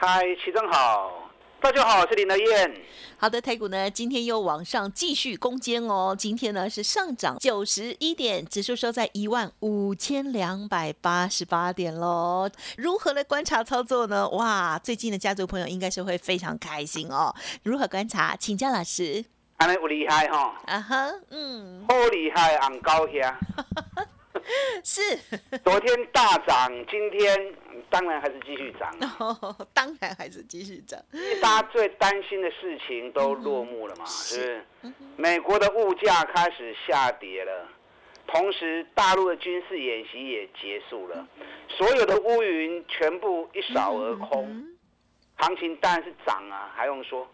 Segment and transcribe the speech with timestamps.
[0.00, 1.28] 嗨，齐正好，
[1.60, 2.72] 大家好，我是林德燕。
[3.18, 12.48] 好的，台股呢今天又往上继续攻坚哦，今天呢是上涨九十一点，指数收在一万五千两百八十八点喽。
[12.76, 14.28] 如何来观察操作呢？
[14.28, 17.34] 哇，最近的家族朋友应该是会非常开心哦。
[17.64, 18.36] 如何观察？
[18.36, 19.24] 请教老师。
[19.56, 20.54] 安尼有厉害哈？
[20.66, 23.20] 啊哈，嗯，好厉害，昂高兴。
[24.84, 25.16] 是，
[25.64, 27.54] 昨天大涨，今天
[27.90, 28.90] 当然还是继续涨。
[29.74, 30.98] 当然还是继续涨。
[31.40, 34.04] 大家最担心的事情都落幕了嘛？
[34.06, 34.94] 是不是？
[35.16, 37.68] 美国的物价开始下跌了，
[38.26, 41.26] 同时大陆的军事演习也结束了，
[41.68, 44.66] 所有的乌云全部一扫而空，
[45.36, 47.28] 行情当然是涨啊，还用说？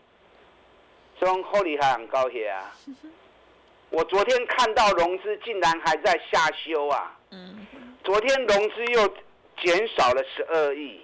[1.21, 2.75] 中好厉害，很高兴啊！
[3.95, 7.17] 我昨天看到融资竟然还在下修啊！
[8.03, 9.09] 昨天融资又
[9.63, 11.01] 减少了十二亿，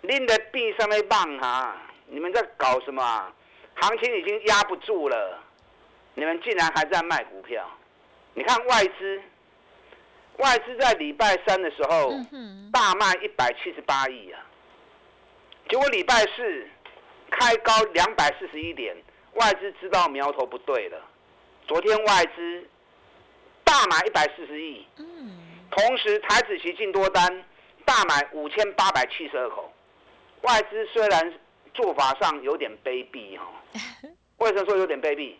[0.00, 1.76] 拎的币上面棒哈！
[2.08, 3.32] 你们在搞什么？
[3.74, 5.38] 行情已经压不住了，
[6.14, 7.64] 你们竟然还在卖股票？
[8.34, 9.22] 你看外资，
[10.38, 12.12] 外资在礼拜三的时候
[12.72, 14.44] 大卖一百七十八亿啊，
[15.68, 16.66] 结果礼拜四
[17.30, 18.96] 开高两百四十一点，
[19.34, 21.00] 外资知道苗头不对了。
[21.66, 22.64] 昨天外资
[23.64, 24.86] 大买一百四十亿，
[25.68, 27.44] 同时台子期进多单
[27.84, 29.72] 大买五千八百七十二口。
[30.42, 31.34] 外资虽然
[31.74, 33.46] 做法上有点卑鄙哈，
[34.38, 35.34] 为什么说有点卑鄙？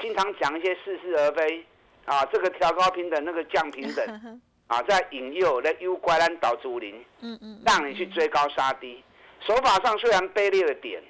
[0.00, 1.62] 经常讲一些似是而非
[2.06, 9.04] 啊，这个调高平等，那个降平等 啊，在引诱来诱拐咱导主林，嗯嗯，让你去追高杀低。
[9.40, 11.02] 手法上虽然卑劣了点，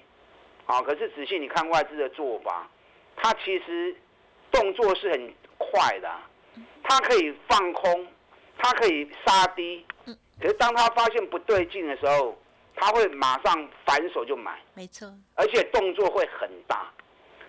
[0.66, 2.68] 啊，可是仔细你看外资的做法，
[3.14, 3.94] 它其实。
[4.56, 6.10] 动作是很快的，
[6.82, 8.06] 它可以放空，
[8.56, 9.84] 它可以杀低，
[10.40, 12.36] 可是当他发现不对劲的时候，
[12.74, 16.90] 他会马上反手就买，没错，而且动作会很大，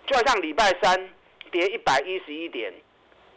[0.06, 1.08] 就好像礼拜三
[1.50, 2.72] 跌一百一十一点，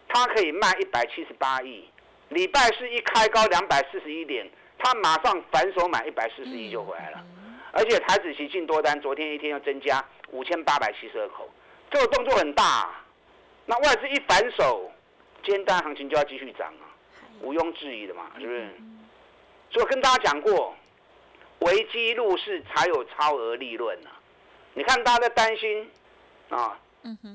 [0.09, 1.85] 它可以卖一百七十八亿，
[2.27, 7.23] 礼拜四一开高两百四十一点，它马上反手买一百四十亿就回来了，
[7.71, 11.49] 而且台子期进多单，昨天一天又增加五千八百七十二口，
[11.89, 12.89] 这个动作很大。
[13.65, 14.91] 那外资一反手，
[15.43, 16.83] 今天单行情就要继续涨啊，
[17.41, 18.69] 毋庸置疑的嘛，是不是？
[19.69, 20.75] 所以跟大家讲过，
[21.59, 24.11] 危机入市才有超额利润啊。
[24.73, 25.89] 你看大家在担心
[26.49, 26.77] 啊，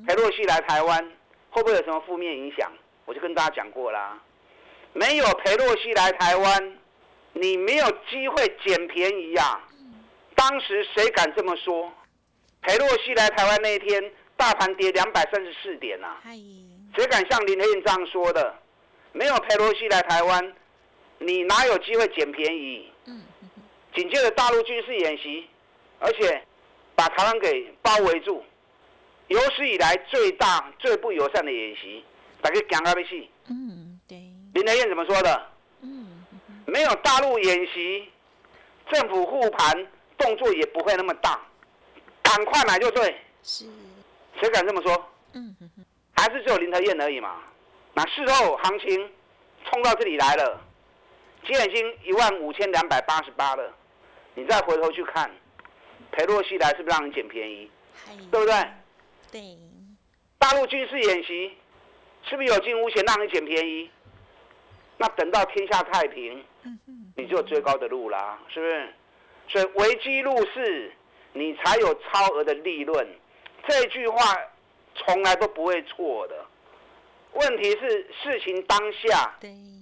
[0.06, 1.12] 裴洛西来台湾
[1.50, 2.70] 会不会有什么负面影响？
[3.04, 4.20] 我就跟大家讲过啦，
[4.92, 6.78] 没有裴洛西来台湾，
[7.32, 9.60] 你没有机会捡便宜呀。
[10.34, 11.90] 当时谁敢这么说？
[12.62, 14.12] 裴洛西来台湾那一天。
[14.36, 16.16] 大盘跌两百三十四点呐，
[16.94, 18.54] 谁敢像林彦这样说的？
[19.12, 20.54] 没有佩洛西来台湾，
[21.18, 22.90] 你哪有机会捡便宜？
[23.06, 23.22] 嗯
[23.94, 25.48] 紧接着大陆军事演习，
[26.00, 26.42] 而且
[26.94, 28.44] 把台湾给包围住，
[29.28, 32.04] 有史以来最大最不友善的演习，
[32.42, 33.30] 大家讲个不戏？
[33.48, 34.18] 嗯，对。
[34.52, 35.46] 林德燕怎么说的？
[35.80, 36.26] 嗯，
[36.66, 38.06] 没有大陆演习，
[38.92, 39.86] 政府护盘
[40.18, 41.40] 动作也不会那么大，
[42.22, 43.16] 赶快买就对。
[43.42, 43.64] 是。
[44.40, 45.10] 谁敢这么说？
[45.32, 45.54] 嗯
[46.18, 47.42] 还是只有林德燕而已嘛。
[47.92, 49.10] 那事后行情
[49.64, 50.60] 冲到这里来了，
[51.44, 53.74] 现在已经一万五千两百八十八了。
[54.34, 55.30] 你再回头去看，
[56.12, 57.70] 裴洛西来是不是让你捡便宜？
[58.30, 58.54] 对不对？
[59.30, 59.58] 对。
[60.38, 61.54] 大陆军事演习
[62.28, 63.90] 是不是有惊无险让你捡便宜？
[64.96, 66.42] 那等到天下太平，
[67.14, 68.94] 你就有最高的路啦，是不是？
[69.48, 70.92] 所以危机入市，
[71.34, 73.06] 你才有超额的利润。
[73.66, 74.36] 这句话
[74.94, 76.44] 从来都不会错的，
[77.32, 79.34] 问题是事情当下，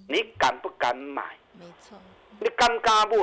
[0.09, 1.23] 你敢不敢买？
[1.53, 1.97] 没错，
[2.39, 3.15] 你敢不敢买？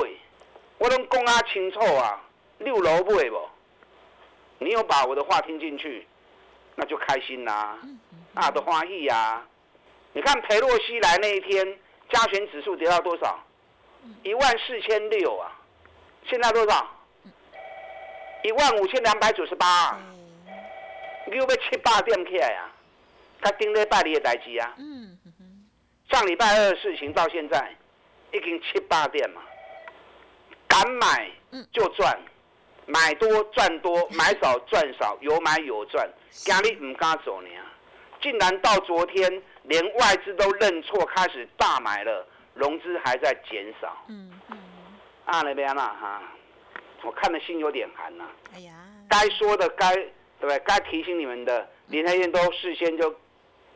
[0.77, 2.21] 我拢讲啊清楚啊，
[2.59, 3.49] 六楼买不？
[4.59, 6.07] 你有把我的话听进去，
[6.75, 7.77] 那就开心啦，
[8.33, 9.45] 啊的欢喜呀！
[10.13, 11.77] 你看裴洛西来那一天，
[12.09, 13.37] 加权指数跌到多少？
[14.23, 15.51] 一万四千六啊，
[16.27, 16.87] 现在多少？
[18.43, 19.99] 一万五千两百九十八。
[21.33, 22.69] 你要七八点起来啊？
[23.41, 24.73] 他顶礼拜你的代志啊？
[24.77, 25.17] 嗯
[26.11, 27.75] 上礼拜二的事情到现在
[28.31, 29.41] 已经七八点嘛，
[30.67, 31.29] 敢买
[31.71, 32.15] 就赚，
[32.85, 36.07] 买多赚多， 买少赚少，有买有赚。
[36.29, 37.49] 今日唔敢走呢，
[38.21, 43.97] 竟然到昨天连外资都认错，开始大买了，融资还在减少。
[44.07, 44.57] 嗯嗯。
[45.25, 46.21] 啊那边啦哈，
[47.01, 48.25] 我看的心有点寒呐。
[48.53, 48.73] 哎呀。
[49.09, 49.93] 该说的该
[50.43, 50.59] 对不对？
[50.65, 53.15] 该提醒你们的，林台燕都事先就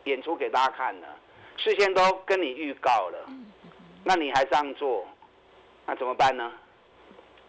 [0.04, 1.08] 演出给大家看了，
[1.56, 3.30] 事先都跟你预告了。
[4.04, 5.08] 那你还这样做，
[5.86, 6.52] 那怎么办呢？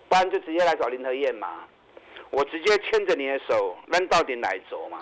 [0.09, 1.65] 不然就直接来找林和燕嘛，
[2.31, 5.01] 我直接牵着你的手，扔到底来走嘛。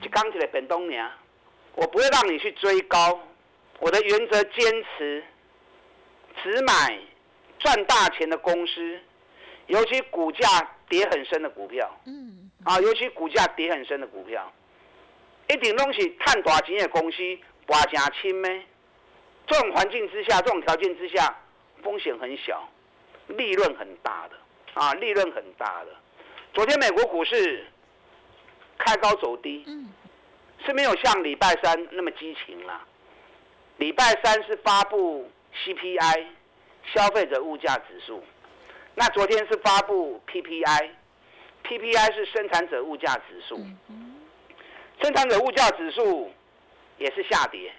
[0.00, 1.04] 就刚起来本东年，
[1.74, 3.18] 我不会让你去追高，
[3.80, 5.24] 我的原则坚持，
[6.44, 6.96] 只买
[7.58, 9.00] 赚大钱的公司，
[9.66, 10.46] 尤其股价
[10.88, 11.90] 跌很深的股票。
[12.06, 12.47] 嗯。
[12.64, 14.52] 啊，尤其股价跌很深的股票，
[15.48, 17.38] 一定东西探大钱的公司，
[17.68, 18.62] 挖正轻咩？
[19.46, 21.34] 这种环境之下，这种条件之下，
[21.82, 22.68] 风险很小。
[23.28, 24.36] 利润很大的
[24.72, 25.94] 啊，利润很大的。
[26.54, 27.66] 昨天美国股市
[28.78, 29.66] 开高走低，
[30.64, 32.82] 是没有像礼拜三那么激情了。
[33.76, 35.30] 礼拜三是发布
[35.62, 36.24] CPI
[36.94, 38.24] 消费者物价指数，
[38.94, 40.20] 那昨天是发布
[41.68, 43.56] PPI，PPI 是生产者物价指数，
[45.02, 46.32] 生产者物价指数
[46.98, 47.72] 也是下跌，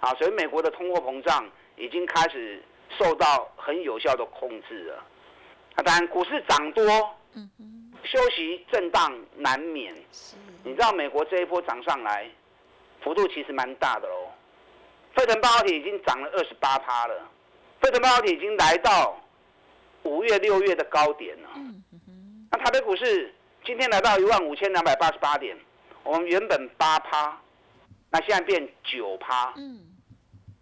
[0.00, 1.46] 啊，所以美国的通货膨胀
[1.76, 2.62] 已经开始。
[3.00, 5.04] 受到很有效的控制了，
[5.74, 6.86] 啊，当然股市涨多，
[8.04, 9.92] 休息震荡难免。
[10.62, 12.30] 你知道美国这一波涨上来，
[13.02, 14.30] 幅度其实蛮大的喽。
[15.16, 17.28] 费城半导体已经涨了二十八趴了，
[17.80, 19.20] 费城半导体已经来到
[20.04, 21.48] 五月六月的高点了。
[22.50, 23.34] 那台北股市
[23.64, 25.56] 今天来到一万五千两百八十八点，
[26.02, 27.40] 我们原本八趴，
[28.10, 29.52] 那现在变九趴。
[29.56, 29.80] 嗯，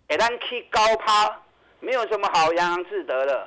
[0.09, 1.41] 一旦去高趴。
[1.81, 3.47] 没有什么好洋洋自得的，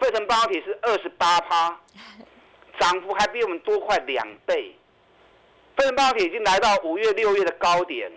[0.00, 1.78] 费城半导体是二十八趴，
[2.80, 4.74] 涨幅还比我们多快两倍。
[5.76, 8.10] 费城半导体已经来到五月六月的高点，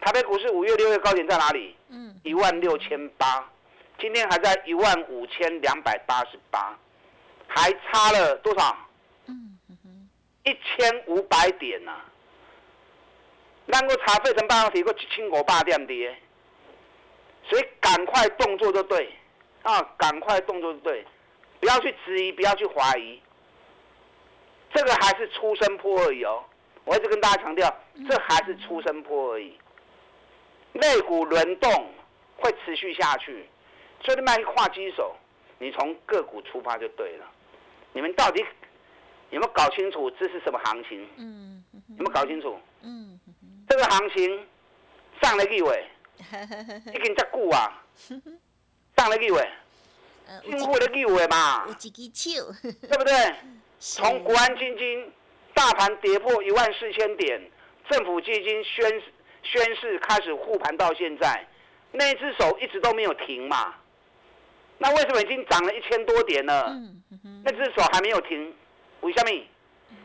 [0.00, 1.76] 台北股市五月六月高点在哪里？
[1.90, 3.46] 嗯，一万六千八，
[4.00, 6.78] 今天还在一万五千两百八十八，
[7.48, 8.76] 还差了多少？
[9.26, 9.58] 嗯
[10.44, 12.00] 一千五百点呐。
[13.66, 16.16] 能够查费城半导体个一千五百点跌。
[17.48, 19.12] 所以赶快动作就对，
[19.62, 21.04] 啊，赶快动作就对，
[21.60, 23.22] 不要去质疑，不要去怀疑，
[24.74, 26.44] 这个还是出生坡而已哦。
[26.84, 27.72] 我一直跟大家强调，
[28.08, 29.56] 这还是出生坡而已。
[30.72, 31.94] 肋骨轮动
[32.36, 33.48] 会持续下去，
[34.02, 35.14] 所以你买跨机手，
[35.58, 37.26] 你从个股出发就对了。
[37.96, 38.44] 你们到底
[39.30, 41.08] 有没有搞清楚这是什么行情？
[41.16, 42.60] 嗯，有没有搞清楚？
[42.82, 43.18] 嗯，
[43.66, 44.46] 这个行情
[45.22, 45.82] 上了一位。
[46.92, 47.82] 已经在久啊，
[48.98, 49.48] 上了一位？
[50.50, 51.64] 政府的几位嘛？
[52.62, 53.34] 对不对？
[53.80, 55.10] 从国安基金
[55.54, 57.50] 大盘跌破一万四千点，
[57.88, 59.02] 政府基金宣
[59.42, 61.46] 宣誓开始护盘到现在，
[61.92, 63.74] 那只手一直都没有停嘛？
[64.78, 66.76] 那为什么已经涨了一千多点了？
[67.42, 68.54] 那只手还没有停？
[69.00, 69.30] 为什么？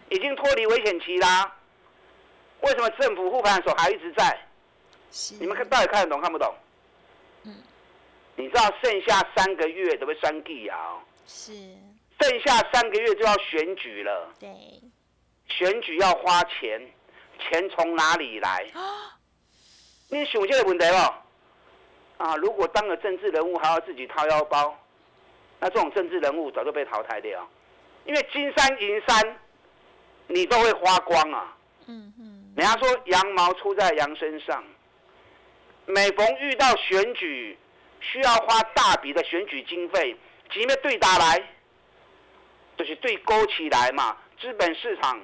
[0.09, 1.55] 已经脱离危险期啦？
[2.61, 4.37] 为什么政府护盘的手还一直在？
[5.39, 6.53] 你们看到底看得懂看不懂？
[7.43, 7.55] 嗯，
[8.35, 10.99] 你知道剩下三个月都会三季啊？
[11.27, 11.53] 是，
[12.19, 14.33] 剩下三个月就要选举了。
[14.39, 14.49] 对，
[15.47, 16.81] 选举要花钱，
[17.39, 18.65] 钱从哪里来？
[20.09, 21.20] 你想这个问题不？
[22.21, 24.77] 啊，如果当了政治人物还要自己掏腰包，
[25.59, 27.49] 那这种政治人物早就被淘汰掉。
[28.05, 29.39] 因为金山银山，
[30.27, 31.57] 你都会花光啊。
[31.87, 34.63] 嗯嗯，人家说羊毛出在羊身上。
[35.87, 37.57] 每逢遇到选举，
[37.99, 40.15] 需要花大笔的选举经费，
[40.51, 41.43] 即便对打来，
[42.77, 44.15] 就是对勾起来嘛。
[44.39, 45.19] 资本市场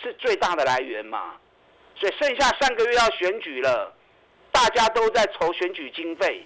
[0.00, 1.34] 是最大的来源嘛，
[1.96, 3.92] 所以剩下三个月要选举了，
[4.58, 6.44] 大家都在筹选举经费。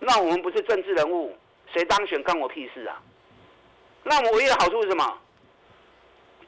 [0.00, 1.32] 那我们不是政治人物，
[1.72, 3.00] 谁当选关我屁事啊？
[4.02, 5.18] 那我们唯一的好处是什么？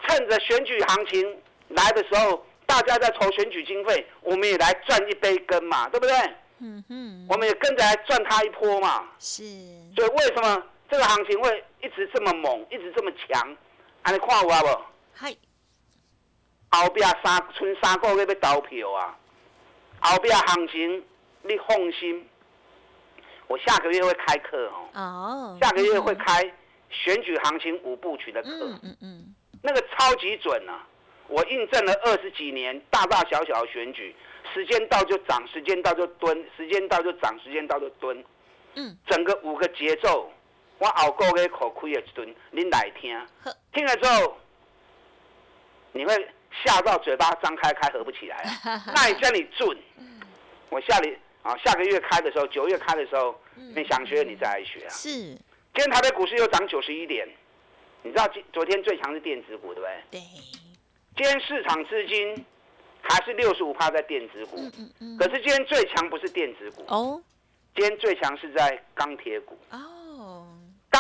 [0.03, 2.45] 趁着选举行情来的时候。
[2.69, 6.15] 大家在筹选举经费，我们也来赚一杯羹嘛，对不对？
[6.59, 9.09] 嗯嗯，我们也跟着来赚他一波嘛。
[9.19, 9.43] 是。
[9.97, 13.57] 所以为什么这个行情会一直这么猛，一直这么强？
[14.03, 14.83] 安尼看我啊不？
[15.15, 15.35] 嗨。
[16.73, 19.18] 后边三春三个月要投票啊，
[20.00, 21.05] 后边行情
[21.43, 22.28] 你放心，
[23.47, 24.88] 我下个月会开课哦。
[24.95, 25.59] 哦。
[25.61, 26.43] 下个月会开
[26.90, 28.50] 选举行情五部曲的课。
[28.50, 29.35] 嗯嗯嗯。
[29.62, 30.87] 那个超级准啊！
[31.26, 34.14] 我印证了二十几年大大小小的选举，
[34.55, 38.25] 时间到就涨，时间到就蹲，时间到就涨，时间到就蹲。
[38.76, 40.31] 嗯，整个五个节奏，
[40.78, 43.21] 我后个月可开的一顿，您来听，
[43.73, 44.38] 听了之后，
[45.93, 46.28] 你会
[46.64, 48.83] 吓到嘴巴张开开合不起来啊！
[48.95, 49.76] 那也叫你准，
[50.71, 54.90] 我下里啊下个月开的时候，九月开的时候，你想学你再来学啊。
[54.90, 55.38] 是，今
[55.75, 57.28] 天台北股市又涨九十一点，
[58.02, 60.21] 你知道今昨天最强是电子股对不对？
[60.21, 60.21] 对，
[61.17, 62.45] 今天市场资金
[63.02, 67.23] 还是六十五趴在电子股，嗯嗯嗯，可是今天最强不是电子股，哦
[67.75, 69.57] 今天最强是在钢铁股。
[69.71, 69.78] 哦，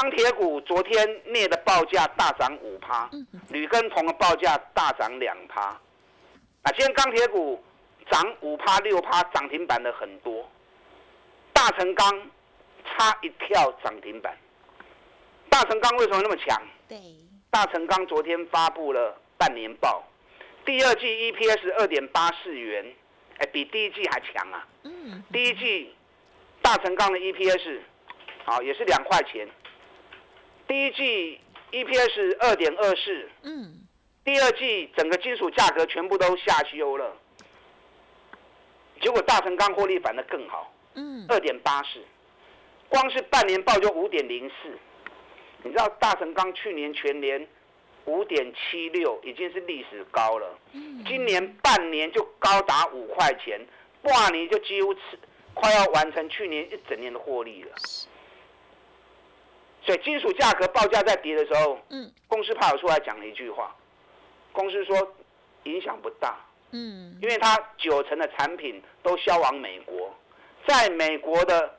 [0.00, 3.10] 钢铁股昨天镍的报价大涨五趴
[3.48, 5.60] 铝跟铜的报价大涨两趴。
[6.62, 7.60] 啊，今天钢铁股
[8.08, 10.48] 涨五趴六趴，涨停板的很多。
[11.52, 12.30] 大成钢
[12.84, 14.38] 差一跳涨停板。
[15.50, 16.62] 大成钢为什么那么强？
[16.88, 16.96] 对，
[17.50, 20.04] 大成钢昨天发布了半年报，
[20.64, 22.86] 第二季 EPS 二点八四元，
[23.38, 24.64] 哎，比第一季还强啊！
[24.84, 25.92] 嗯第一季
[26.62, 27.80] 大成钢的 EPS
[28.44, 29.48] 啊也是两块钱，
[30.68, 31.40] 第一季
[31.72, 33.74] EPS 二点二四，嗯，
[34.22, 37.16] 第二季整个金属价格全部都下修了，
[39.00, 42.00] 结果大成钢获利反而更好，嗯，二点八四，
[42.88, 44.78] 光是半年报就五点零四，
[45.62, 47.48] 你知道大成钢去年全年
[48.04, 51.02] 五点七六已经是历史高了，嗯。
[51.06, 53.58] 今年半年就高达五块钱，
[54.02, 55.00] 半年就几乎吃
[55.54, 57.70] 快要完成去年一整年的获利了。
[59.82, 63.74] 所以金属价格报价在跌的时候，嗯公司派我出来讲了一句话，
[64.52, 65.14] 公司说
[65.64, 66.36] 影响不大，
[66.72, 70.14] 嗯，因为它九成的产品都销往美国，
[70.66, 71.74] 在美国的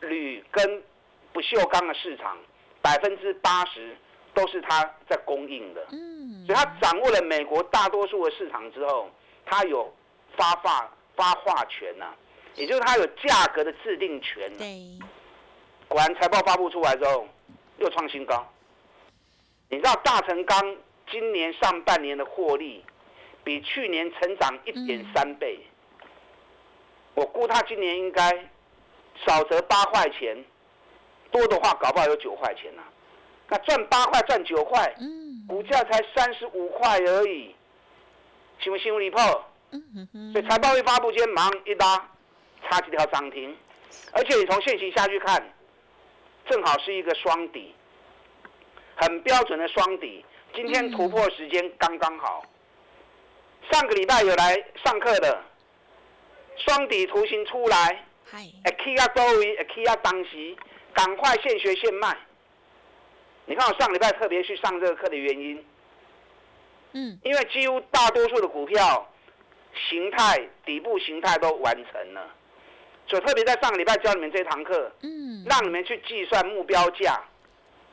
[0.00, 0.82] 铝跟
[1.32, 2.36] 不锈钢的市场，
[2.82, 3.96] 百分之八十
[4.34, 5.86] 都是它在供应的。
[5.92, 9.08] 嗯，所以它掌握了美国大多数的市场之后，
[9.44, 9.94] 它有
[10.36, 12.12] 发发发话权呐、
[12.56, 14.58] 也就是它有价格的制定权、啊。
[14.58, 14.98] 对，
[15.88, 17.26] 果然财报发布出来之后，
[17.78, 18.46] 又创新高。
[19.68, 20.76] 你知道大成钢
[21.10, 22.84] 今年上半年的获利
[23.42, 25.58] 比去年成长一点三倍，
[27.14, 28.30] 我估他今年应该
[29.24, 30.36] 少则八块钱，
[31.30, 32.82] 多的话搞不好有九块钱呐、
[33.48, 35.24] 那赚八块赚九块，嗯。
[35.48, 37.54] 股价才三十五块而已，
[38.58, 39.18] 信不信我离谱？
[39.70, 40.08] 嗯哼。
[40.12, 42.08] 哼，所以财报一发布，今天马上一拉，
[42.68, 43.56] 差几条涨停，
[44.12, 45.40] 而且你从现形下去看，
[46.48, 47.74] 正好是一个双底，
[48.96, 50.24] 很标准的双底。
[50.54, 52.44] 今天突破时间刚刚好。
[53.70, 55.42] 上个礼拜有来上课的，
[56.56, 60.56] 双底图形出来，哎，K 啊多位，会起啊当时，
[60.94, 62.16] 赶快现学现卖。
[63.44, 65.64] 你看我上礼拜特别去上这个课的原因，
[66.92, 69.08] 嗯因为几乎大多数的股票
[69.88, 72.34] 形态底部形态都完成了，
[73.06, 77.22] 所以特别在上个礼拜教你们这堂课，嗯，让你们去计算目标价。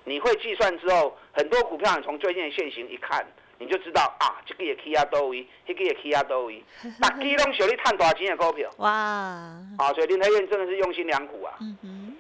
[0.06, 3.26] 你会计算之后，很多股票你从最近的现形一看，
[3.58, 6.62] 你就知道啊，这个也起啊多位，那个也起啊多位，
[7.00, 9.94] 大基拢小你探多少钱的股票哇，啊！
[9.96, 11.54] 所以林台院真的是用心良苦啊。
[11.62, 12.18] 嗯哼，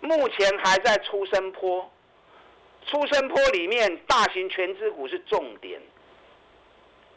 [0.00, 1.90] 目前还在出生坡，
[2.86, 5.80] 出生坡里面大型全资股是重点。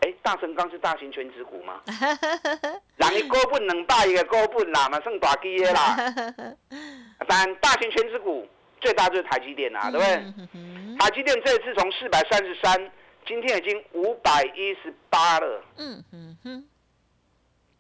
[0.02, 1.82] 哎，大成钢是大型全资股吗？
[2.98, 5.98] 人一股本两百个股本啦，嘛算大基的啦。
[7.28, 8.48] 但大型全资股
[8.80, 10.98] 最大就是台积电啊，对不对？
[11.00, 12.92] 台积电这次从四百三十三，
[13.26, 16.68] 今天已经五百一十八了，嗯哼哼，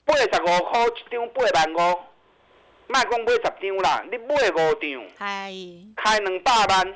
[0.05, 0.27] 八十五
[0.65, 1.99] 块一张，八万五，
[2.87, 5.07] 卖讲买十张啦，你买五张。
[5.19, 5.51] 嗨，
[5.95, 6.93] 开两百万，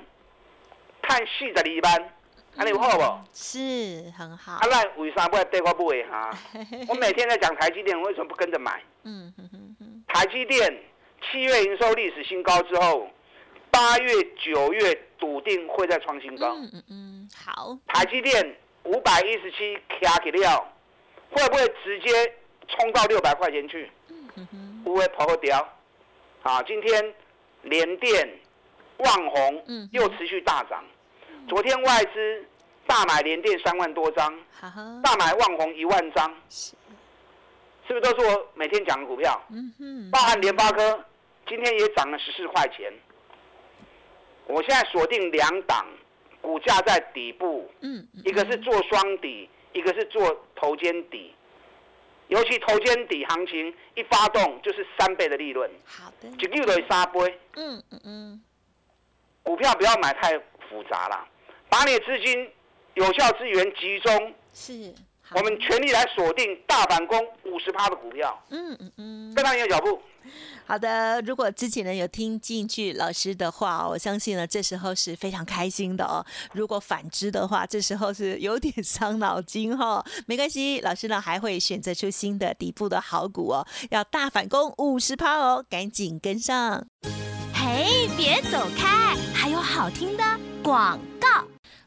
[1.04, 2.10] 赚四十二万，
[2.58, 3.04] 安尼有好不？
[3.34, 6.30] 是很好啊，，那为啥要对我买哈？
[6.90, 8.82] 我每天在讲台积电，为什么不跟着买？
[9.04, 10.84] 嗯嗯嗯嗯，台积电
[11.32, 13.08] 七月营收历史新高之后，
[13.72, 14.12] 八月、
[14.44, 16.54] 九月笃定会再创新高。
[16.56, 20.74] 嗯嗯嗯，好，台积电五百一十七卡起料，
[21.32, 22.34] 会不会直接
[22.68, 23.90] 冲到六百块钱去？
[24.10, 25.68] 嗯哼哼，不会跑掉。
[26.44, 27.14] 啊，今天
[27.64, 28.30] 联电、
[28.98, 30.84] 旺宏嗯又持续大涨。
[31.48, 32.46] 昨天外资
[32.88, 34.34] 大买联电三万多张，
[35.04, 36.74] 大买旺宏一万张，是，
[37.88, 39.42] 是不是都是我每天讲的股票？
[39.50, 41.04] 嗯哼，包含联发科，
[41.48, 42.92] 今天也涨了十四块钱。
[44.46, 45.86] 我现在锁定两档，
[46.42, 51.34] 股价在底部，嗯，嗯一个是做双底，一个是做头肩底。
[52.28, 57.40] 尤其头肩底行情一发动，就是三倍的利润，好的，就是三倍。
[57.56, 58.42] 嗯嗯嗯，
[59.44, 60.38] 股票不要买太
[60.70, 61.28] 复杂啦，
[61.72, 62.50] 把你的资金
[62.96, 64.94] 有效资源集中，是，
[65.34, 68.38] 我们全力来锁定大反攻五十趴的股票。
[68.50, 69.98] 嗯嗯嗯，跟上你的脚步。
[70.66, 76.24] 好的，如果之前呢有听进去老师的话，我相信呢这时候是非常开心的哦。
[76.52, 80.04] 如果反之的话，这时候是有点伤脑筋哈。
[80.28, 86.86] 没关系，老师呢还会选择出新的底部的好股哦，要大反攻五十趴哦，赶紧跟上。
[87.54, 90.24] 嘿，别走开，还有好听的
[90.62, 91.11] 广告。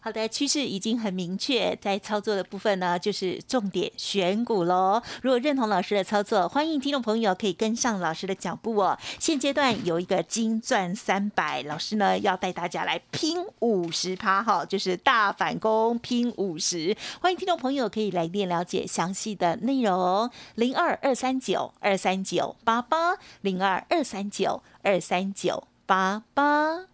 [0.04, 5.02] 好的，趋势已经很明确，在操作的部分呢，就是重点选股喽。
[5.22, 8.98] 如果认同老师的操作，欢迎听众朋友可以跟上老师的脚步哦。
[9.18, 16.94] 现阶段有一个金钻三百，老师呢要带大家来拼五十趴哈，就是大反攻拼五十。
[17.22, 26.93] 欢迎听众朋友可以来电了解详细的内容，零二二三九二三九八八零二二三九二三九八八。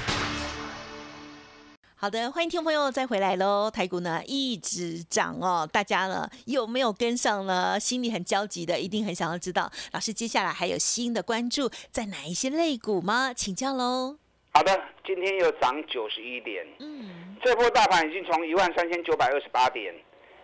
[2.01, 3.69] 好的，欢迎听众朋友再回来喽。
[3.69, 7.79] 台股呢一直涨哦，大家呢有没有跟上呢？
[7.79, 13.31] 心里很焦急的，一定很想要知道老师接下来还有新的关注在哪一些类股吗？
[13.31, 14.17] 请教喽。
[14.51, 19.93] 好的，今天又涨九十一点，嗯，这波大盘已经从一万三千九百二十八点，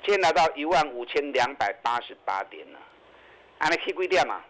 [0.06, 2.78] 今天来到一万五千两百八十八点了，
[3.58, 4.44] 按你 K 几点嘛？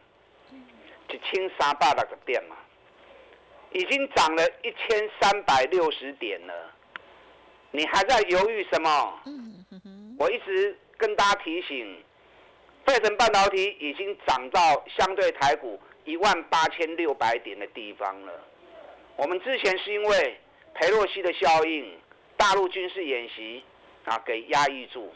[1.07, 2.57] 一千三百六十点嘛，
[3.71, 6.73] 已经涨了一千三百六十点了。
[7.77, 9.21] 你还在犹豫什么？
[10.17, 12.03] 我一直跟大家提醒，
[12.87, 18.33] 费城半导体已经涨到相对台股一万八千六百点的地方了。
[19.15, 20.39] 我们之前是因为
[20.73, 21.95] 裴洛西的效应、
[22.35, 23.63] 大陆军事演习
[24.05, 25.13] 啊给压抑住，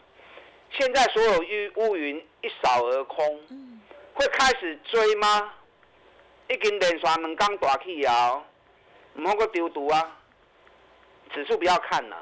[0.77, 1.39] 现在所有
[1.77, 3.41] 乌乌云一扫而空，
[4.13, 5.51] 会开始追吗？
[6.47, 8.39] 已经连续两刚大起啊，
[9.15, 10.19] 唔好个丢毒啊！
[11.33, 12.17] 指数不要看了，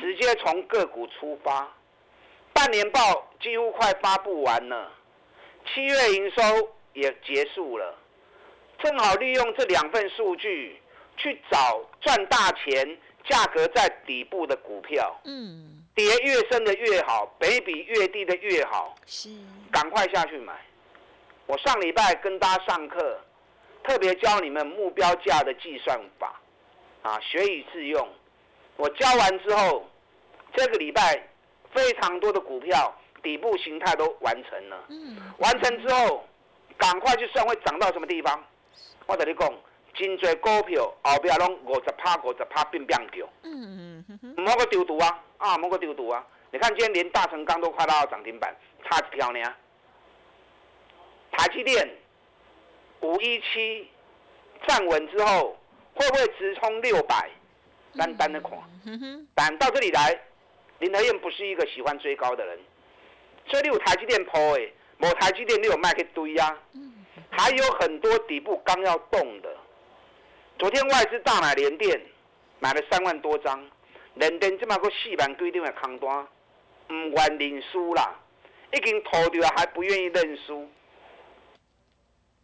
[0.00, 1.68] 直接从个股出发。
[2.52, 4.90] 半年报几乎快发布完了，
[5.66, 6.42] 七月营收
[6.92, 7.98] 也结束了，
[8.78, 10.80] 正好利用这两份数据
[11.16, 15.20] 去找赚大钱、价格在底部的股票。
[15.24, 18.94] 嗯，跌越深的越好，北比越低的越好。
[19.06, 19.30] 是，
[19.70, 20.52] 赶快下去买。
[21.46, 23.20] 我上礼拜跟大家上课，
[23.84, 26.40] 特别教你们目标价的计算法。
[27.02, 28.08] 啊，学以致用。
[28.76, 29.88] 我教完之后，
[30.54, 31.22] 这个礼拜
[31.72, 34.84] 非常多的股票底部形态都完成了。
[34.88, 35.16] 嗯。
[35.38, 36.26] 完成之后，
[36.76, 38.42] 赶快去算会涨到什么地方。
[39.06, 39.52] 我跟你讲，
[39.94, 43.26] 真多股票后边拢五十趴、五十趴变变掉。
[43.42, 44.34] 嗯嗯嗯。
[44.36, 45.24] 唔好个丢毒啊！
[45.38, 46.26] 啊，唔好个丢毒啊！
[46.50, 49.40] 你看今天连大成钢都快到涨停板，差一条呢。
[51.32, 51.88] 台积电
[53.00, 53.88] 五一七
[54.66, 55.56] 站稳之后。
[56.00, 57.28] 会不会直冲六百？
[57.98, 58.52] 单单的看，
[59.34, 60.18] 但到这里来，
[60.78, 62.58] 林德燕不是一个喜欢追高的人，
[63.48, 66.56] 所以你有台积电抛诶，某台积电你有卖去堆啊，
[67.28, 69.54] 还有很多底部刚要动的。
[70.56, 72.00] 昨天外资大买联电，
[72.60, 73.68] 买了三万多张，
[74.14, 76.28] 联电这么个四万规定的空单，
[76.90, 78.14] 唔愿认输啦，
[78.72, 80.70] 已经拖掉还不愿意认输。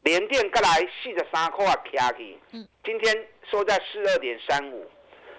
[0.06, 0.68] 联电过来
[1.02, 2.38] 四十三块啊，卡起，
[2.84, 4.88] 今天收在四二点三五，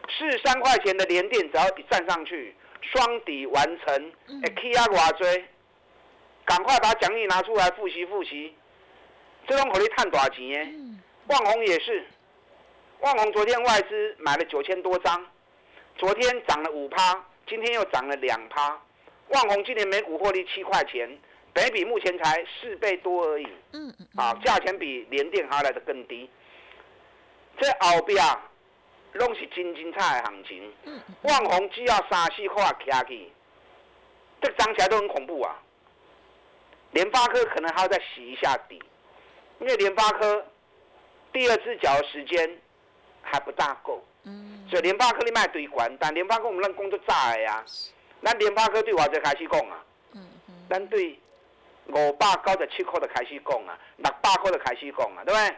[0.09, 4.11] 四十三块钱的联电只要一站上去，双底完成，
[4.43, 5.45] 哎，K 啊我追，
[6.43, 8.53] 赶快把奖励拿出来复习复习，
[9.47, 10.99] 这种可以探多少钱？
[11.27, 12.05] 万宏也是，
[12.99, 15.25] 万宏昨天外资买了九千多张，
[15.95, 18.77] 昨天涨了五趴，今天又涨了两趴，
[19.29, 21.17] 万宏今年每股获利七块钱。
[21.57, 26.29] 每比目前才四倍多而已，嗯嗯，啊，价钱比联电还来的更低。
[27.59, 28.23] 这后边
[29.13, 33.31] 拢是真精彩的行情，嗯，万红只要三四块卡去，
[34.39, 35.59] 这涨起来都很恐怖啊。
[36.91, 38.79] 联发科可能还要再洗一下底，
[39.59, 40.45] 因为联发科
[41.33, 42.55] 第二只脚的时间
[43.23, 47.65] 还不大够，嗯，所以联发科你卖对管，但联发科我们让工作炸的呀，
[48.21, 51.19] 咱联发科对我就开始讲啊，嗯嗯，咱对
[51.93, 55.55] 五百九十七块的开始讲啊，六百块的开始讲啊，对不对？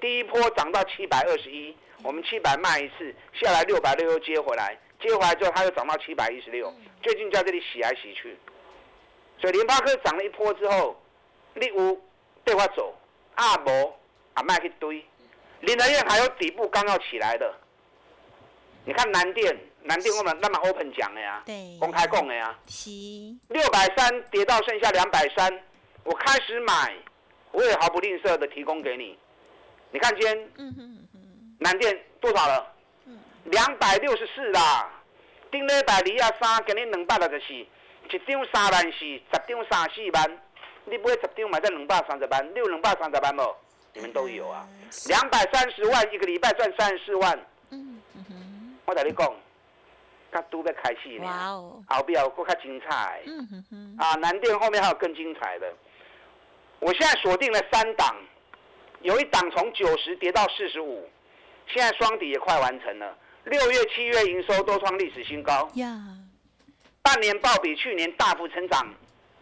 [0.00, 8.36] 第一波涨到七百二十一，我们七百卖一次，下来六百六又接回来，接回来之后它又涨到七百一十六，最近就在这里洗来洗去。
[9.40, 11.00] 所以联发科涨了一波之后，
[11.54, 12.00] 你有
[12.44, 12.94] 对我走，
[13.34, 13.92] 啊无
[14.34, 15.04] 啊卖去堆，
[15.60, 17.52] 林德燕还有底部刚要起来的，
[18.84, 22.90] 你看南电，南电我们那么 open 讲的呀，对，公开供的呀，是，
[23.48, 25.62] 六百三跌到剩下两百三，
[26.04, 26.94] 我开始买，
[27.52, 29.18] 我也毫不吝啬的提供给你。
[29.90, 32.72] 你看今天嗯哼哼，南电多少了？
[33.44, 34.90] 两百六十四啦，
[35.50, 40.38] 顶礼拜二啊三，今日两百六十四，一张三万四，十张三四万，
[40.84, 43.54] 你买十张买在两百三十万，你有两百三十万无？
[43.94, 44.66] 你们都有啊，
[45.08, 47.38] 两百三十万一个礼拜赚三十四万，
[47.70, 49.34] 嗯嗯哼，我跟你讲，
[50.30, 53.20] 他都在开戏哇呢，哦，后边有更加精彩。
[53.26, 55.70] 嗯哼哼，啊，南电后面还有更精彩的。
[56.82, 58.16] 我现在锁定了三档，
[59.02, 61.08] 有一档从九十跌到四十五，
[61.68, 63.16] 现在双底也快完成了。
[63.44, 65.96] 六月、七月营收都创历史新高，呀，
[67.00, 68.92] 半年报比去年大幅成长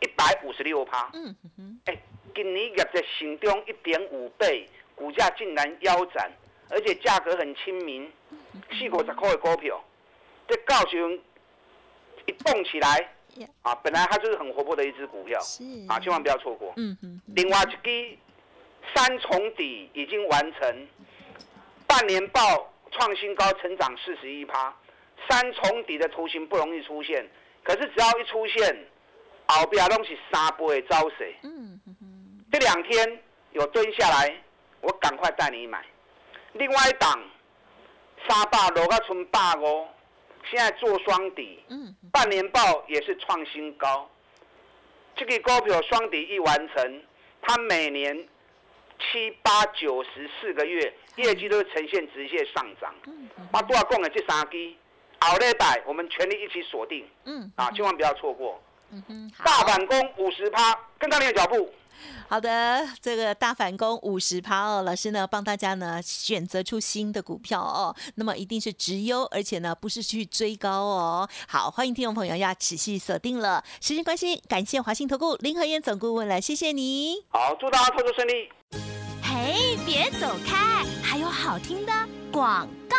[0.01, 1.09] 一百五十六趴。
[1.15, 1.99] 嗯哼哼，哎，
[2.35, 6.31] 今年业绩成长一点五倍，股价竟然腰斩，
[6.69, 8.13] 而且价格很亲民，
[8.71, 9.83] 四五十块的股票，
[10.47, 11.19] 这高雄
[12.27, 13.09] 一动起来呀，
[13.63, 15.41] 啊，本来它就是很活泼的一只股票。
[15.41, 16.73] 是，啊，千万不要错过。
[16.77, 18.19] 嗯哼，另外一支
[18.95, 20.89] 三重底已经完成，
[21.87, 24.75] 半年报创新高，成长四十一趴。
[25.29, 27.29] 三重底的图形不容易出现，
[27.63, 28.87] 可是只要一出现，
[29.47, 31.35] 后边拢是三倍的走势。
[31.43, 34.35] 嗯哼哼，这两天有蹲下来，
[34.81, 35.85] 我赶快带你买。
[36.55, 37.23] 另外一档
[38.27, 39.87] 三百落到剩百五，
[40.49, 44.09] 现在做双底，嗯，半年报也是创新高。
[45.17, 47.03] 这个股票双底一完成，
[47.43, 48.17] 它每年
[48.99, 52.95] 七八九十四个月业绩都会呈现直线上涨。
[53.07, 54.75] 嗯哼，我多少讲的这三支，
[55.21, 58.63] 后礼拜我们全力一起锁定嗯啊，千万不要错过。
[58.91, 61.73] 嗯哼，大反攻五十趴，跟上你的脚步。
[62.29, 71.29] 好的，这个大反攻五十趴哦，老师呢帮大家呢选择出新的股票哦，那么一定是直优，而且呢不是去追高哦。
[71.49, 73.65] 好，欢迎听众朋友要持续锁定了。
[73.81, 77.17] 时间关系，感谢华信投顾林和燕总顾问了，谢谢你。
[77.31, 78.49] 好，祝大家操作顺利。
[79.23, 81.93] 嘿，别走开，还有好听的
[82.33, 82.97] 广告。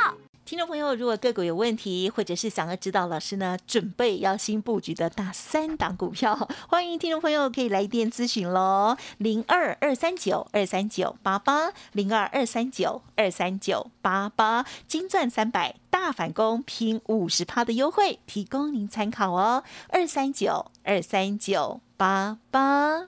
[0.51, 6.35] 听众朋友，如果个股有问题，或者是想要知道老师呢准备要新布局的大三档股票，
[6.67, 23.07] 欢迎听众朋友可以来电咨询喽，零二二三九二三九八八，零二二三九二三九八八，金钻三百大反攻拼五十趴的优惠，提供您参考哦，二三九二三九八八。